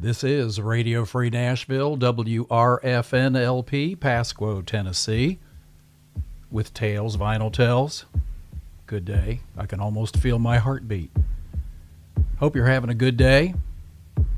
[0.00, 2.46] This is Radio Free Nashville, WRFNLP,
[3.96, 5.40] Pasquo, Tennessee,
[6.52, 8.04] with Tales, Vinyl Tells.
[8.86, 9.40] Good day.
[9.56, 11.10] I can almost feel my heartbeat.
[12.38, 13.56] Hope you're having a good day.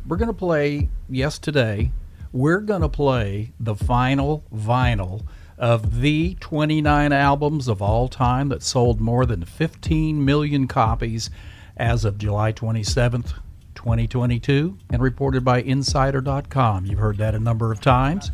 [0.08, 1.90] We're going to play, yes, today,
[2.32, 5.26] we're going to play the final vinyl
[5.58, 11.28] of the 29 albums of all time that sold more than 15 million copies
[11.76, 13.34] as of July 27th,
[13.80, 16.84] 2022, and reported by Insider.com.
[16.84, 18.30] You've heard that a number of times.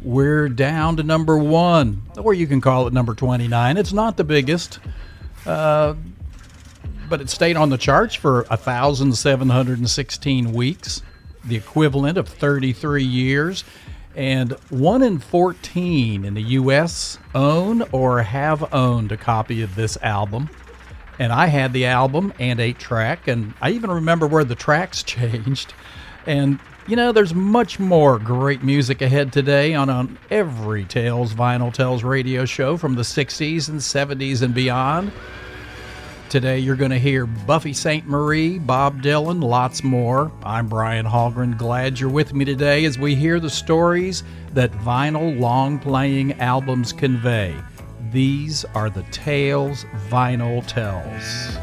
[0.00, 3.76] We're down to number one, or you can call it number 29.
[3.76, 4.78] It's not the biggest,
[5.44, 5.94] uh,
[7.10, 11.02] but it stayed on the charts for 1,716 weeks,
[11.44, 13.64] the equivalent of 33 years.
[14.16, 17.18] And one in 14 in the U.S.
[17.34, 20.48] own or have owned a copy of this album
[21.18, 25.02] and I had the album and eight track, and I even remember where the tracks
[25.04, 25.74] changed.
[26.26, 31.72] And you know, there's much more great music ahead today on, on every Tales Vinyl
[31.72, 35.12] Tells radio show from the 60s and 70s and beyond.
[36.28, 40.32] Today, you're going to hear Buffy Sainte-Marie, Bob Dylan, lots more.
[40.42, 41.58] I'm Brian Hallgren.
[41.58, 46.92] Glad you're with me today as we hear the stories that vinyl long playing albums
[46.92, 47.54] convey.
[48.12, 51.56] These are the tales vinyl tells.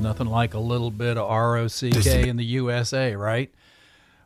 [0.00, 3.52] Nothing like a little bit of ROCK in the USA, right?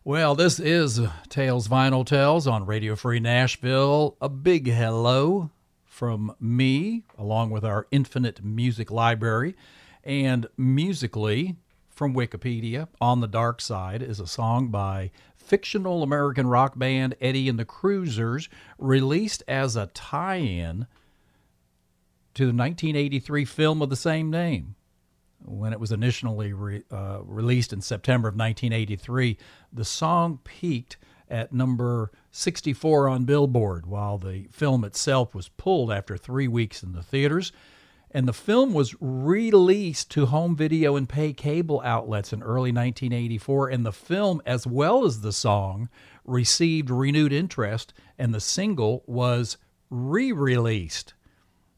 [0.04, 4.16] Well, this is Tales Vinyl Tells on Radio Free Nashville.
[4.20, 5.50] A big hello
[5.84, 9.56] from me, along with our infinite music library.
[10.04, 11.56] And musically,
[11.90, 17.48] from Wikipedia, On the Dark Side is a song by fictional American rock band Eddie
[17.48, 20.86] and the Cruisers, released as a tie in
[22.34, 24.76] to the 1983 film of the same name.
[25.46, 29.36] When it was initially re, uh, released in September of 1983,
[29.72, 30.96] the song peaked
[31.28, 36.92] at number 64 on Billboard, while the film itself was pulled after three weeks in
[36.92, 37.52] the theaters.
[38.10, 43.70] And the film was released to home video and pay cable outlets in early 1984.
[43.70, 45.88] And the film, as well as the song,
[46.24, 49.56] received renewed interest, and the single was
[49.90, 51.13] re released.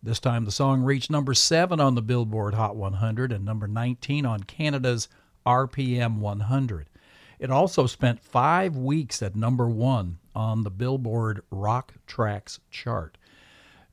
[0.07, 4.25] This time the song reached number 7 on the Billboard Hot 100 and number 19
[4.25, 5.09] on Canada's
[5.45, 6.89] RPM 100.
[7.41, 13.19] It also spent five weeks at number 1 on the Billboard Rock Tracks chart.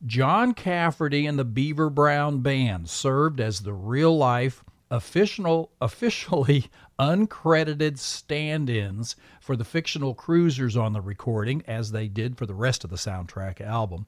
[0.05, 6.65] John Cafferty and the Beaver Brown Band served as the real life, official, officially
[7.00, 12.53] uncredited stand ins for the fictional cruisers on the recording, as they did for the
[12.53, 14.05] rest of the soundtrack album.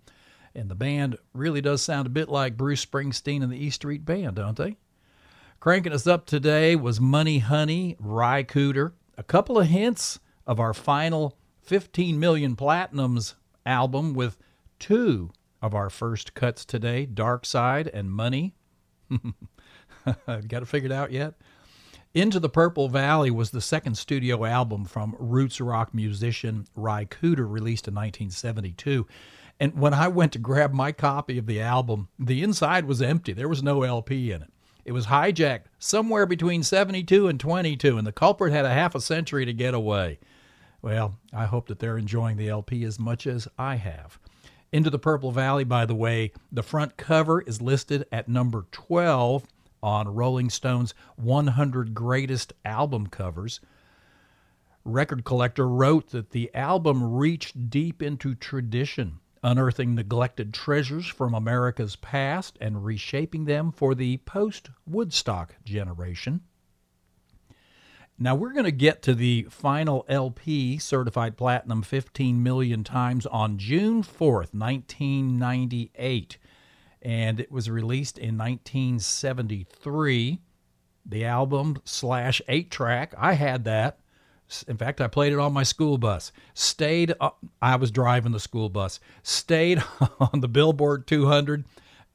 [0.56, 4.06] And the band really does sound a bit like Bruce Springsteen and the E Street
[4.06, 4.78] Band, don't they?
[5.60, 8.94] Cranking us up today was Money Honey, Ry Cooder.
[9.18, 13.34] A couple of hints of our final 15 million platinums
[13.66, 14.38] album with
[14.80, 15.32] two
[15.62, 18.56] of our first cuts today Dark Side and Money.
[20.28, 21.34] I've got it figured out yet?
[22.16, 27.46] Into the Purple Valley was the second studio album from roots rock musician Ry Cooder,
[27.46, 29.06] released in 1972.
[29.60, 33.34] And when I went to grab my copy of the album, the inside was empty.
[33.34, 34.54] There was no LP in it.
[34.86, 39.02] It was hijacked somewhere between 72 and 22, and the culprit had a half a
[39.02, 40.18] century to get away.
[40.82, 44.20] Well, I hope that they're enjoying the LP as much as I have.
[44.72, 49.44] Into the Purple Valley, by the way, the front cover is listed at number 12
[49.86, 53.60] on Rolling Stone's 100 Greatest Album Covers.
[54.84, 61.96] Record Collector wrote that the album reached deep into tradition, unearthing neglected treasures from America's
[61.96, 66.42] past and reshaping them for the post Woodstock generation.
[68.18, 73.60] Now we're going to get to the final LP certified platinum 15 million times on
[73.60, 76.38] June 4th, 1998.
[77.06, 80.40] And it was released in 1973.
[81.06, 84.00] The album slash eight track, I had that.
[84.68, 86.32] In fact, I played it on my school bus.
[86.56, 87.14] Stayed,
[87.62, 89.00] I was driving the school bus.
[89.22, 89.84] Stayed
[90.20, 91.66] on the Billboard 200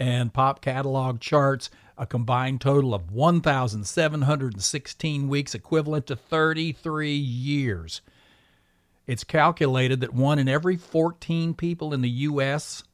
[0.01, 8.01] and pop catalog charts a combined total of 1,716 weeks, equivalent to 33 years.
[9.07, 12.85] It's calculated that one in every 14 people in the U.S.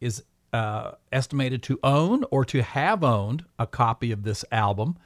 [0.00, 0.22] is
[0.52, 4.96] uh, estimated to own or to have owned a copy of this album.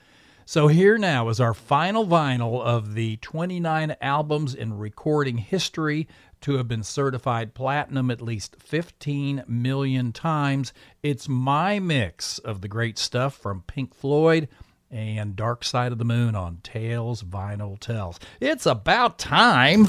[0.45, 6.09] So, here now is our final vinyl of the 29 albums in recording history
[6.41, 10.73] to have been certified platinum at least 15 million times.
[11.03, 14.49] It's my mix of the great stuff from Pink Floyd
[14.91, 18.19] and Dark Side of the Moon on Tales Vinyl Tells.
[18.41, 19.87] It's about time.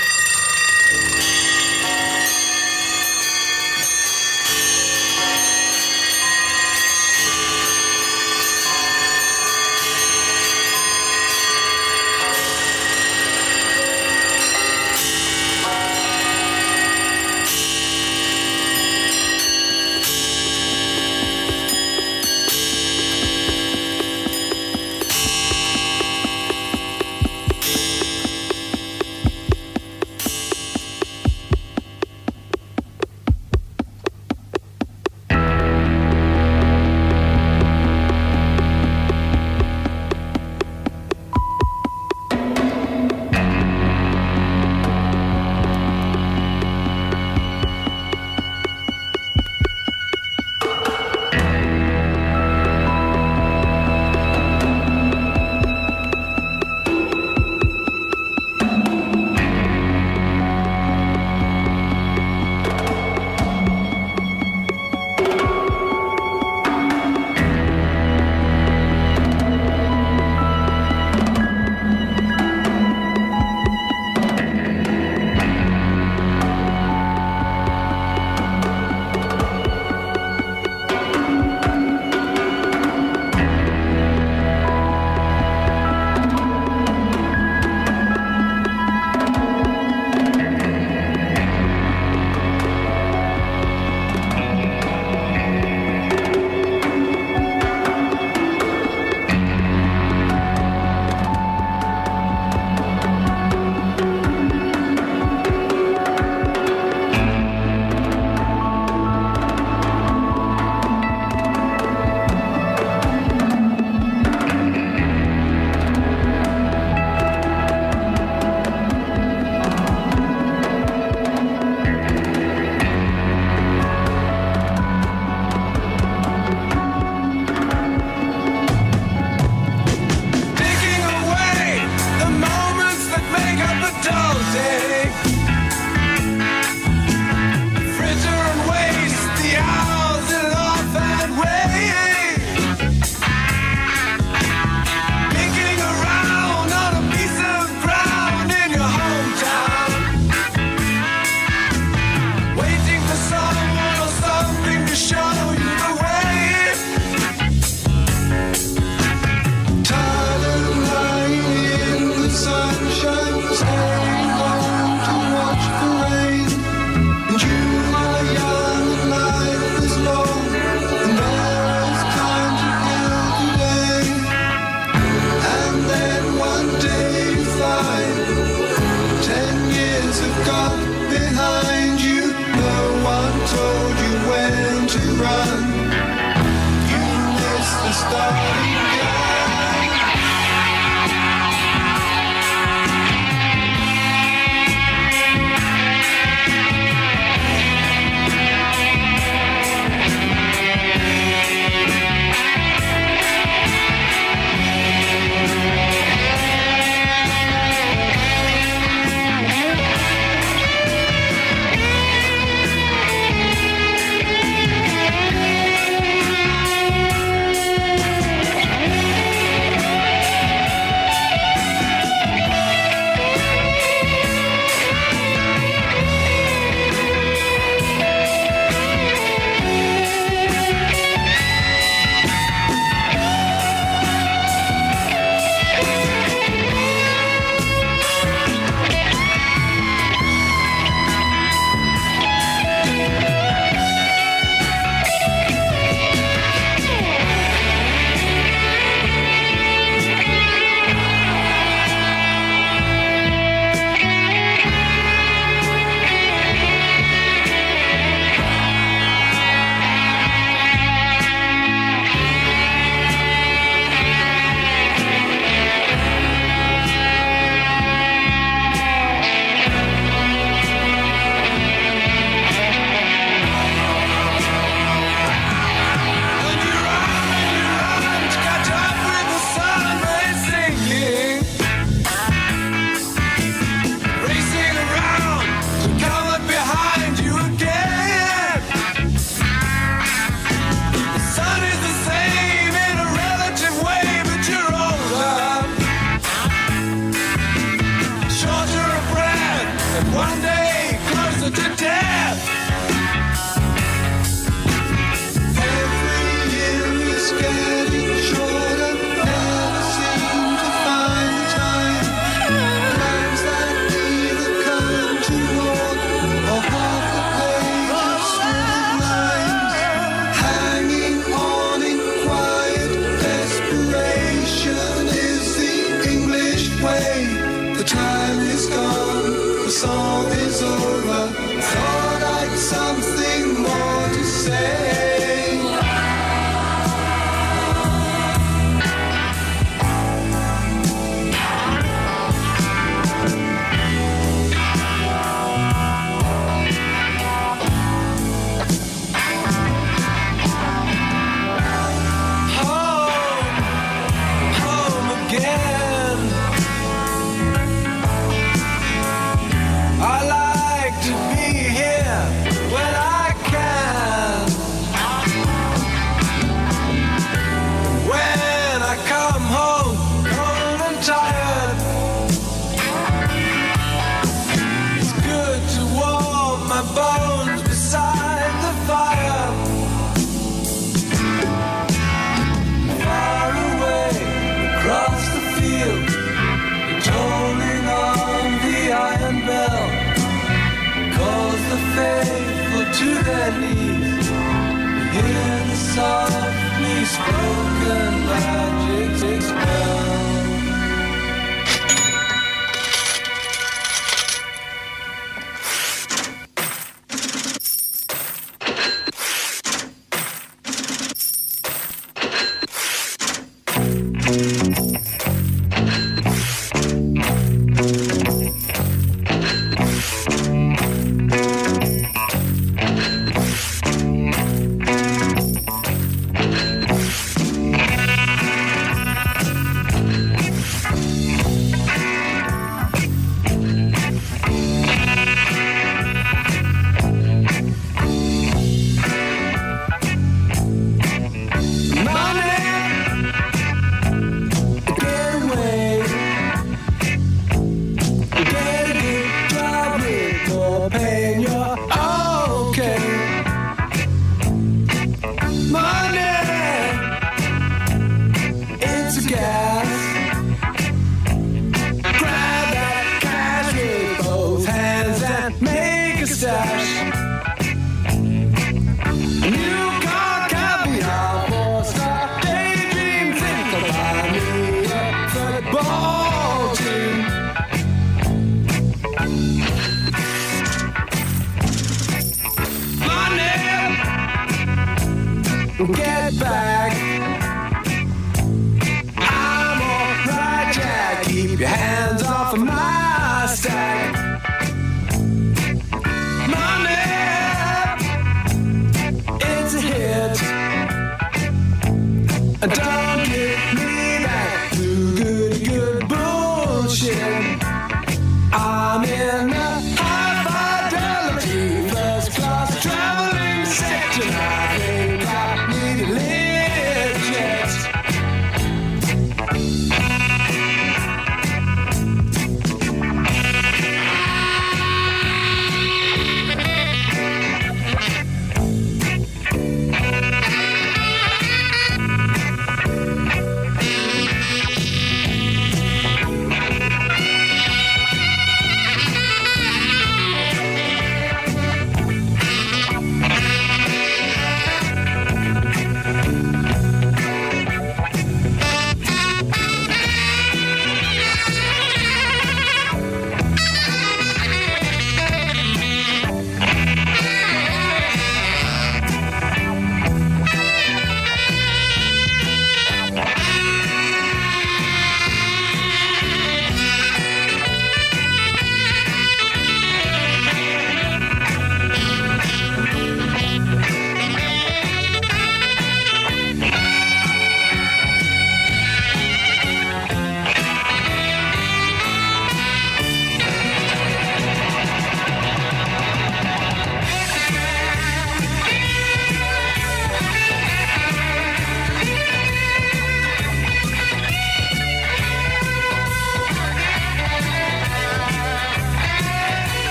[459.32, 459.71] Stash.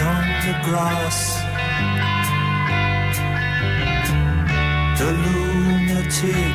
[0.00, 1.42] on the grass.
[4.98, 6.54] The lunatic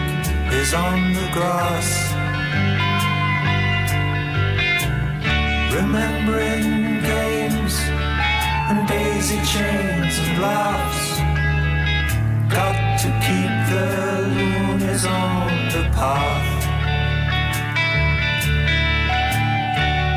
[0.53, 2.13] is on the grass.
[5.73, 7.75] Remembering games
[8.69, 11.19] and daisy chains and laughs.
[12.49, 13.88] Got to keep the
[14.36, 16.63] loonies on the path.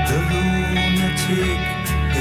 [0.08, 1.75] The lunatic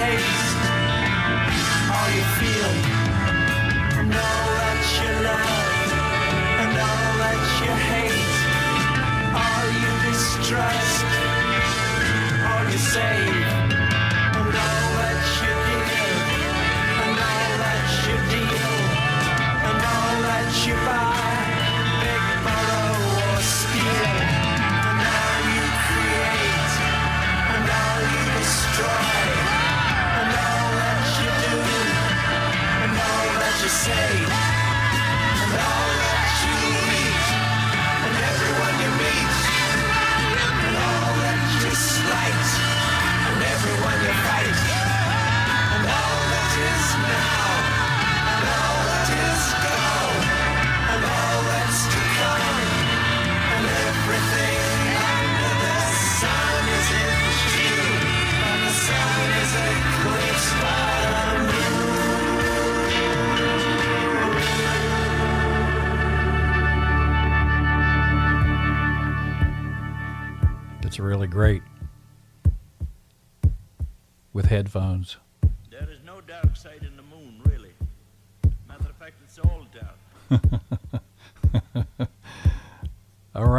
[0.00, 0.49] Taste,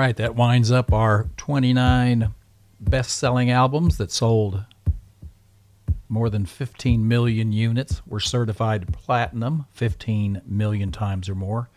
[0.02, 2.34] right, that winds up our 29
[2.80, 4.66] best selling albums that sold
[6.10, 11.70] more than 15 million units, were certified platinum 15 million times or more.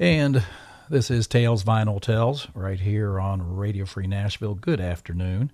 [0.00, 0.42] And
[0.90, 4.56] this is Tales Vinyl Tells right here on Radio Free Nashville.
[4.56, 5.52] Good afternoon.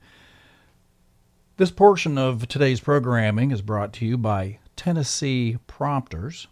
[1.59, 6.47] This portion of today's programming is brought to you by Tennessee Prompters,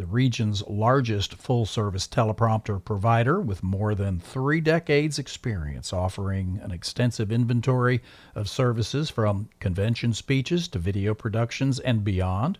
[0.00, 6.70] the region's largest full service teleprompter provider with more than three decades' experience offering an
[6.70, 8.00] extensive inventory
[8.34, 12.58] of services from convention speeches to video productions and beyond.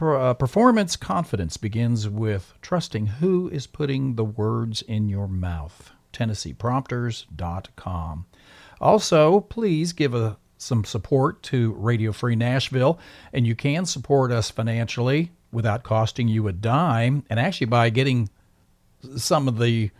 [0.00, 5.92] Uh, performance confidence begins with trusting who is putting the words in your mouth.
[6.12, 8.26] TennesseePrompters.com.
[8.80, 12.98] Also, please give a, some support to Radio Free Nashville,
[13.32, 18.28] and you can support us financially without costing you a dime, and actually by getting
[19.16, 19.90] some of the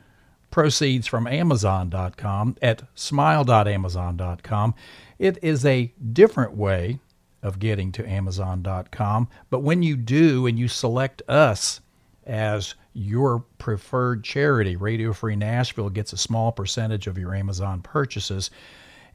[0.50, 4.74] proceeds from Amazon.com at smile.amazon.com.
[5.18, 6.98] It is a different way
[7.42, 11.80] of getting to Amazon.com, but when you do and you select us
[12.26, 18.50] as your preferred charity, Radio Free Nashville gets a small percentage of your Amazon purchases.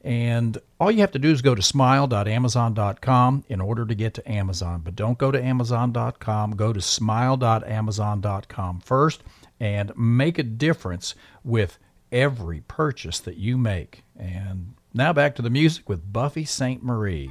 [0.04, 4.30] And all you have to do is go to smile.amazon.com in order to get to
[4.30, 4.80] Amazon.
[4.84, 9.22] But don't go to amazon.com, go to smile.amazon.com first
[9.60, 11.78] and make a difference with
[12.10, 14.02] every purchase that you make.
[14.18, 17.30] And now back to the music with Buffy Sainte Marie.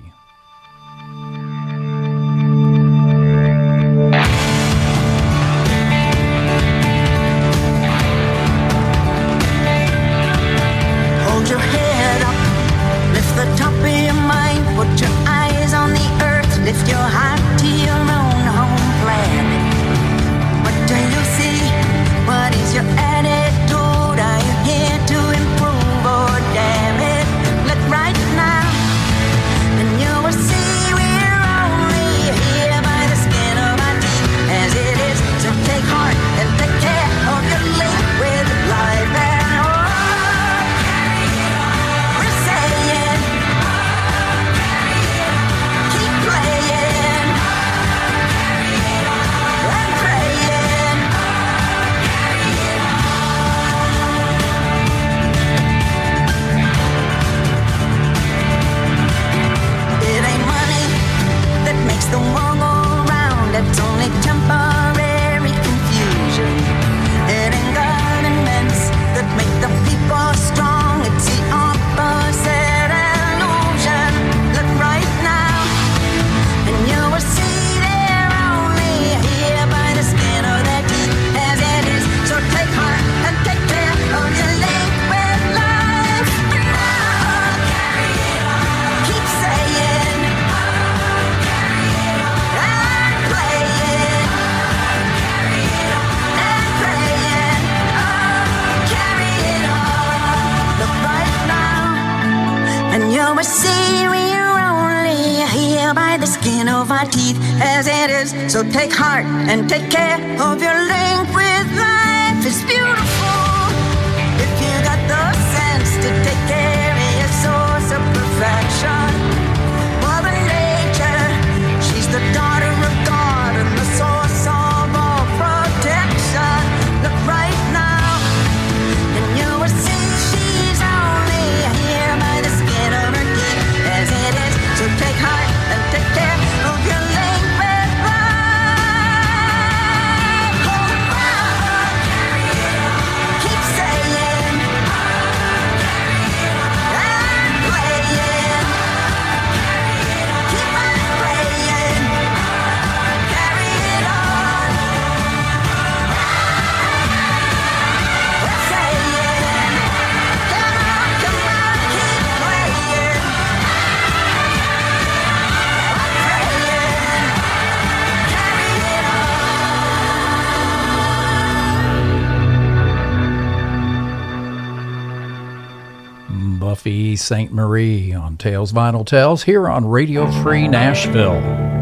[177.22, 181.81] Sainte Marie on Tales Vinyl Tells here on Radio Free Nashville.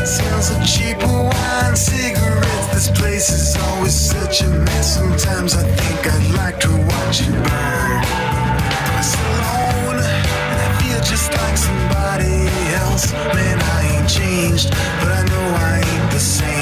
[0.00, 2.68] It smells of cheap wine, cigarettes.
[2.72, 4.94] This place is always such a mess.
[4.94, 8.00] Sometimes I think I'd like to watch it burn.
[8.72, 12.48] I was alone, and I feel just like somebody
[12.80, 13.12] else.
[13.12, 14.70] Man, I ain't changed,
[15.00, 16.59] but I know I ain't the same.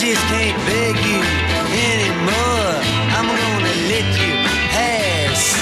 [0.00, 1.20] Just can't beg you
[1.74, 2.70] anymore.
[3.18, 4.32] I'm gonna let you
[4.70, 5.58] pass.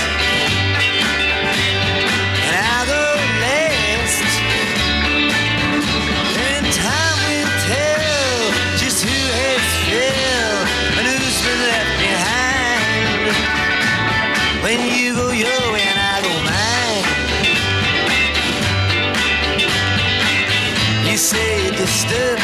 [2.44, 3.04] And I'll go
[3.40, 4.28] last.
[6.36, 10.68] And time will tell just who has failed
[10.98, 13.32] and who's been left behind.
[14.62, 17.08] When you go your way and I go mine.
[21.10, 22.35] You say you disturb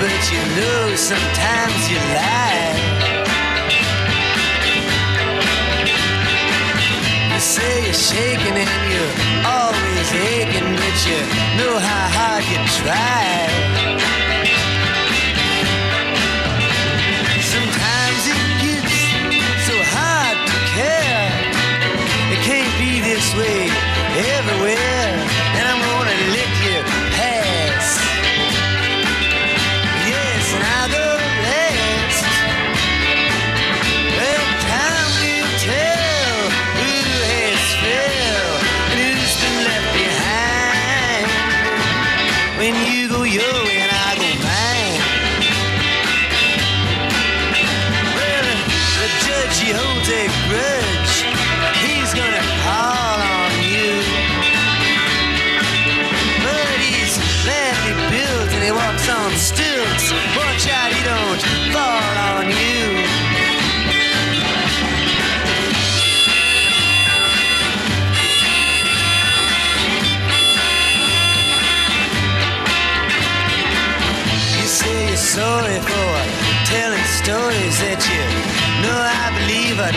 [0.00, 2.72] but you know sometimes you lie.
[7.32, 11.20] You say you're shaking and you're always aching, but you
[11.58, 13.99] know how hard you try.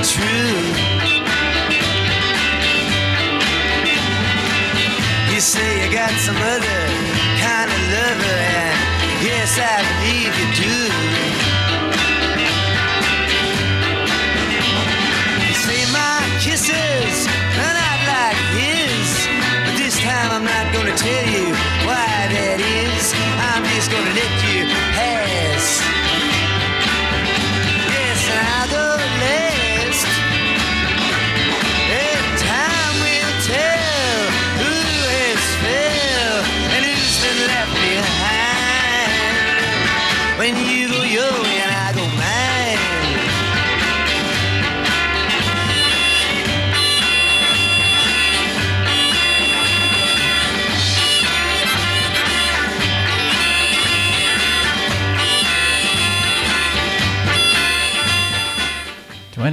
[0.01, 0.57] True.
[5.33, 6.81] You say you got some other
[7.41, 8.77] kind of lover, and
[9.21, 10.75] yes, I believe you do.
[15.47, 17.27] You say my kisses
[17.61, 19.09] are not like his,
[19.65, 21.53] but this time I'm not gonna tell you
[21.85, 23.13] why that is.
[23.51, 24.52] I'm just gonna let you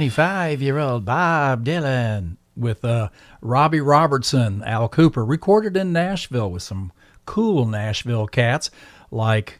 [0.01, 6.91] Twenty-five-year-old Bob Dylan with uh, Robbie Robertson, Al Kooper, recorded in Nashville with some
[7.27, 8.71] cool Nashville cats
[9.11, 9.59] like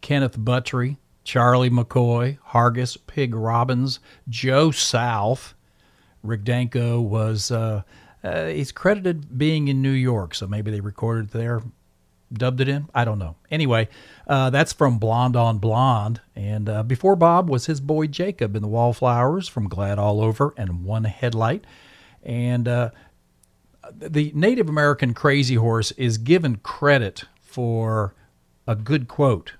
[0.00, 5.52] Kenneth Buttrey, Charlie McCoy, Hargis Pig Robbins, Joe South.
[6.22, 7.82] Rick Danko was uh,
[8.24, 11.60] uh, he's credited being in New York, so maybe they recorded there,
[12.32, 12.88] dubbed it in.
[12.94, 13.36] I don't know.
[13.50, 13.88] Anyway,
[14.26, 18.62] uh, that's from Blonde on Blonde, and uh, before Bob was his boy Jakob in
[18.62, 21.64] the Wallflowers from Glad All Over and One Headlight,
[22.22, 22.90] and uh,
[23.92, 28.14] the Native American Crazy Horse is given credit for
[28.66, 29.52] a good quote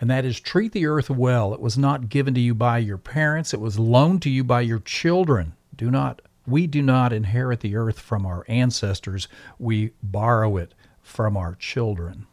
[0.00, 1.52] and that is treat the earth well.
[1.52, 4.62] It was not given to you by your parents, it was loaned to you by
[4.62, 5.54] your children.
[5.76, 10.74] Do not we do not inherit the earth from our ancestors, we borrow it
[11.10, 12.26] from our children.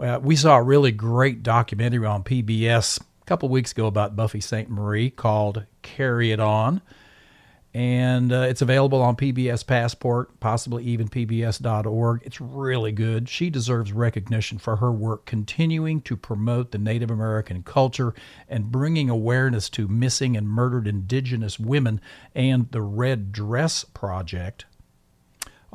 [0.00, 4.40] Uh, we saw a really great documentary on PBS a couple weeks ago about Buffy
[4.40, 6.82] Sainte Marie called Carry It On
[7.76, 12.22] and uh, it's available on PBS Passport, possibly even PBS.org.
[12.24, 13.28] It's really good.
[13.28, 18.14] She deserves recognition for her work continuing to promote the Native American culture
[18.48, 22.00] and bringing awareness to missing and murdered indigenous women
[22.34, 24.64] and the Red Dress Project.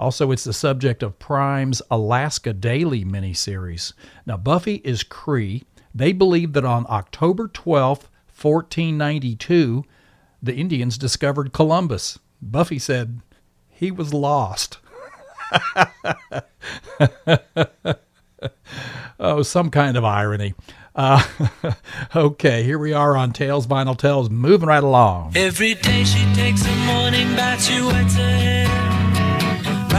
[0.02, 3.94] Also, it's the subject of Prime's Alaska Daily miniseries.
[4.26, 5.64] Now, Buffy is Cree.
[5.94, 9.86] They believe that on October 12th, 1492,
[10.42, 12.18] the Indians discovered Columbus.
[12.42, 13.22] Buffy said
[13.70, 14.80] he was lost.
[19.20, 20.56] oh, some kind of irony.
[20.96, 21.24] Uh,
[22.16, 25.34] okay, here we are on Tales, Vinyl Tells, moving right along.
[25.36, 28.61] Every day she takes a morning bath, she wets her hair,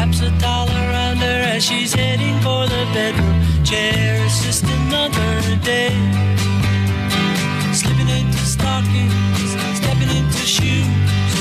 [0.03, 5.57] wraps a towel around her as she's heading for the bedroom chair, assisting the another
[5.63, 5.95] day.
[7.73, 11.35] Slipping into stockings, stepping into shoes,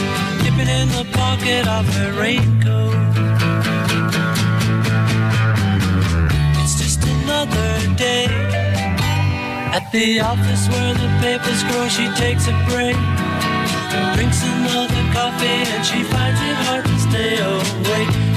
[0.44, 2.94] dipping in the pocket of her raincoat.
[6.62, 8.28] It's just another day.
[9.78, 12.98] At the office where the papers grow, she takes a break.
[14.16, 18.31] Drinks another coffee and she finds it hard to stay awake.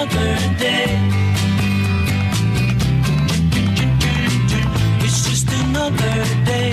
[0.00, 0.96] Another day.
[5.04, 6.72] It's just another day.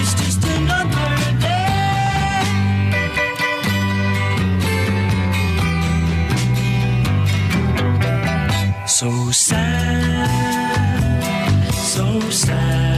[0.00, 1.12] It's just another
[1.44, 1.68] day.
[8.86, 10.54] So sad,
[11.74, 12.93] so sad.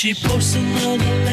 [0.00, 1.29] She posts another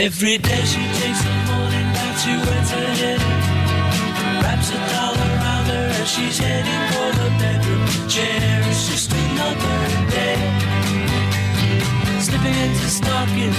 [0.00, 3.20] Every day she takes a morning bath, she wets her head,
[4.40, 8.62] wraps a towel around her as she's heading for the bedroom chair.
[8.70, 9.78] It's just another
[10.14, 10.38] day.
[12.20, 13.56] Slipping into stockings,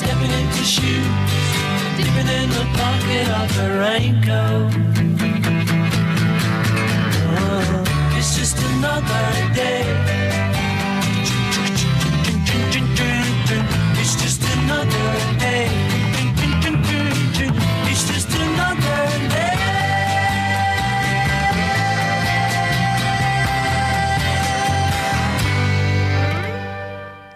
[0.00, 1.12] stepping into shoes,
[1.98, 4.72] dipping in the pocket of her raincoat.
[7.36, 10.25] Oh, it's just another day.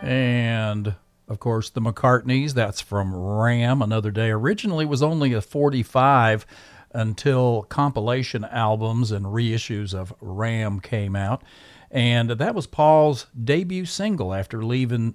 [0.03, 0.97] And
[1.29, 4.31] of course, the McCartneys, that's from Ram, Another Day.
[4.31, 6.47] Originally was only a 45
[6.93, 11.43] until compilation albums and reissues of Ram came out.
[11.91, 15.15] And that was Paul's debut single after leaving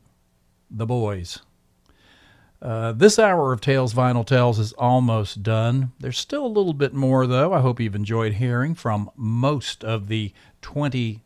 [0.70, 1.40] the boys.
[2.66, 5.92] Uh, this hour of Tales Vinyl Tells is almost done.
[6.00, 7.54] There's still a little bit more, though.
[7.54, 11.22] I hope you've enjoyed hearing from most of the 20,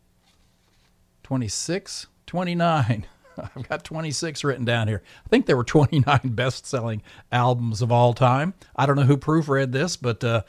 [1.22, 3.06] 26, 29.
[3.38, 5.02] I've got 26 written down here.
[5.24, 7.00] I think there were 29 best selling
[7.32, 8.52] albums of all time.
[8.76, 10.42] I don't know who proofread this, but uh,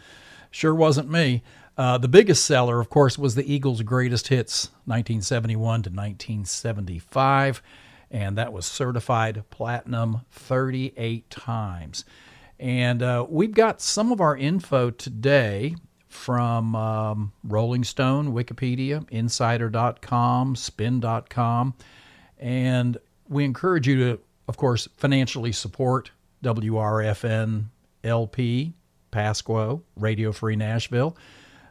[0.49, 1.41] sure wasn't me.
[1.77, 7.61] Uh, the biggest seller, of course, was the Eagles' greatest hits, 1971 to 1975,
[8.11, 12.05] and that was certified platinum 38 times.
[12.59, 15.75] And uh, we've got some of our info today
[16.09, 21.73] from um, Rolling Stone, Wikipedia, Insider.com, Spin.com.
[22.37, 22.97] And
[23.29, 26.11] we encourage you to, of course, financially support
[26.43, 27.65] WRFN
[28.03, 28.73] LP,
[29.11, 31.15] Pasquo, Radio Free Nashville.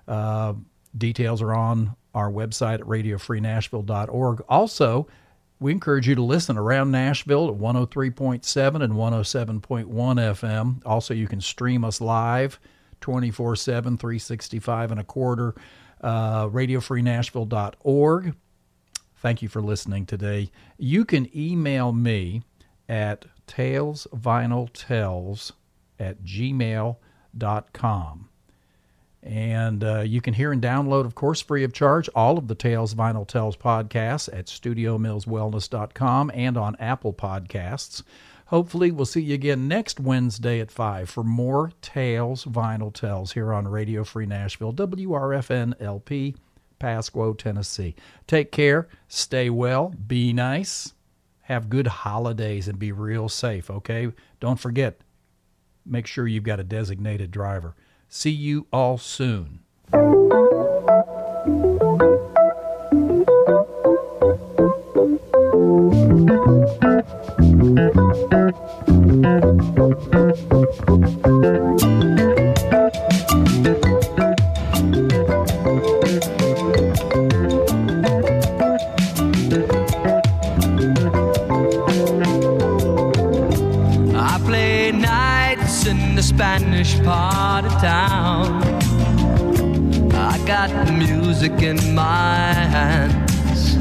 [0.08, 0.54] Uh,
[0.96, 4.42] details are on our website at radiofreenashville.org.
[4.48, 5.06] Also,
[5.60, 10.80] we encourage you to listen around Nashville at 103.7 and 107.1 FM.
[10.86, 12.58] Also, you can stream us live
[13.02, 15.54] 24 7, 365 and a quarter,
[16.00, 18.34] uh, radiofreenashville.org.
[19.16, 20.50] Thank you for listening today.
[20.78, 22.40] You can email me
[22.88, 25.52] at talesvinyltells
[25.98, 26.96] at gmail.com.
[29.22, 32.54] And uh, you can hear and download, of course, free of charge, all of the
[32.54, 38.02] Tales Vinyl Tells podcasts at studiomillswellness.com and on Apple Podcasts.
[38.46, 43.52] Hopefully, we'll see you again next Wednesday at 5 for more Tales Vinyl Tells here
[43.52, 46.34] on Radio Free Nashville, WRFN LP,
[46.80, 47.94] Pasquo, Tennessee.
[48.26, 50.94] Take care, stay well, be nice,
[51.42, 54.10] have good holidays, and be real safe, okay?
[54.40, 55.00] Don't forget,
[55.86, 57.76] make sure you've got a designated driver.
[58.12, 59.60] See you all soon.
[71.12, 72.26] I
[91.40, 93.76] music in my hands.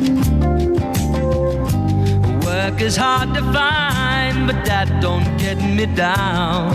[2.45, 6.72] Work is hard to find, but that don't get me down.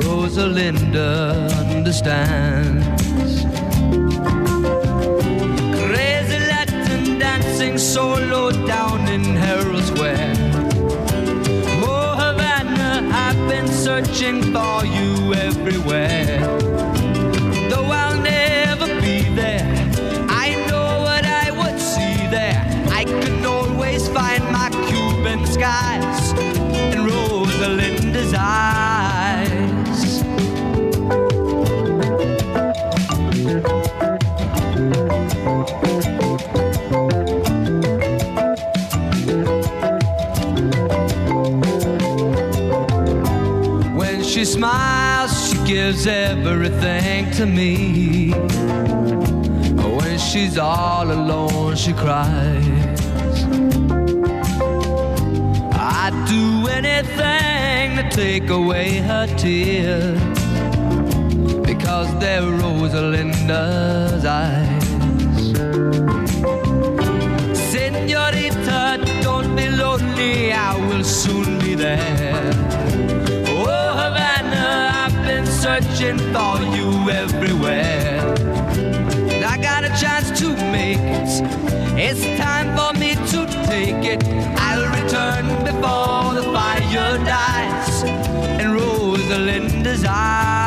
[0.00, 1.10] Rosalinda
[1.74, 2.86] understands.
[5.84, 10.34] Crazy Latin dancing solo down in Herald Square.
[11.84, 16.09] Oh, Havana, I've been searching for you everywhere.
[44.60, 48.30] Smiles, she gives everything to me.
[49.96, 52.98] When she's all alone, she cries.
[56.02, 56.44] I'd do
[56.78, 60.20] anything to take away her tears
[61.70, 64.88] because they're Rosalinda's eyes.
[67.70, 68.80] Senorita,
[69.22, 72.29] don't be lonely, I will soon be there.
[75.70, 78.34] Searching for you everywhere.
[79.32, 81.28] And I got a chance to make it.
[81.96, 84.24] It's time for me to take it.
[84.66, 88.02] I'll return before the fire dies
[88.60, 90.59] in Rosalinda's eyes.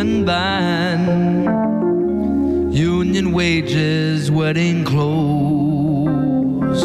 [0.00, 1.44] Band.
[2.74, 6.82] Union wages, wedding clothes.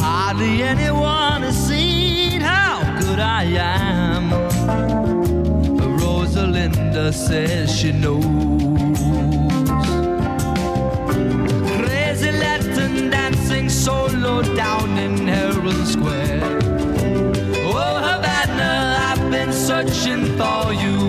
[0.00, 4.30] Hardly anyone has seen how good I am.
[5.98, 8.29] Rosalinda says she knows.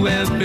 [0.01, 0.40] For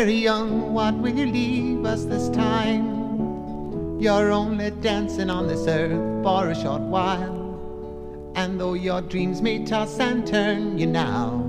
[0.00, 4.00] very young, what will you leave us this time?
[4.00, 8.32] You're only dancing on this earth for a short while.
[8.34, 11.44] And though your dreams may toss and turn you now,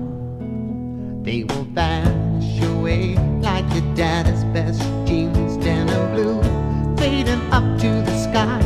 [1.22, 6.42] they will vanish away like your dad's best jeans, denim blue,
[6.98, 8.60] fading up to the sky.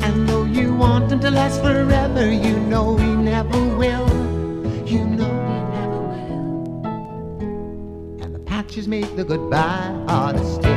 [0.00, 2.96] And though you want them to last forever, you know
[8.76, 10.70] Patches make the goodbye still.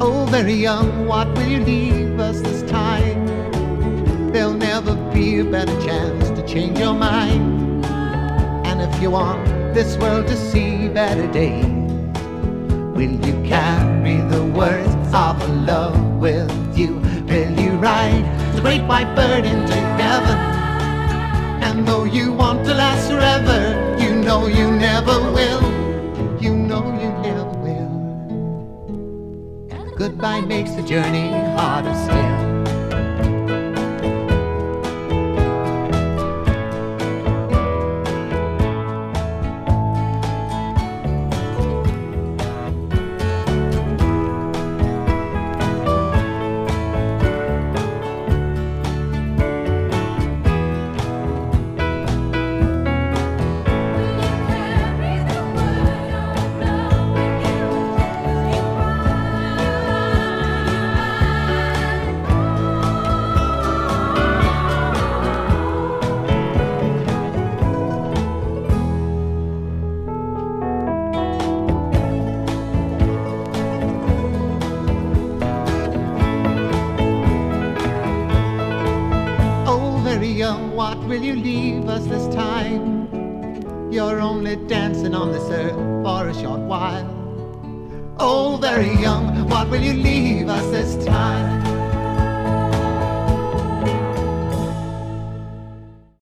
[0.00, 3.24] Oh, very young, what will you leave us this time?
[4.32, 7.86] There'll never be a better chance to change your mind.
[8.66, 11.66] And if you want this world to see better days,
[12.96, 16.96] will you carry the words of love with you?
[17.28, 18.24] Will you ride
[18.56, 20.38] the great white bird into heaven?
[21.62, 23.58] And though you want to last forever,
[24.02, 25.62] you know you never will.
[26.40, 27.92] You know you never will.
[29.70, 32.25] And goodbye makes the journey harder still.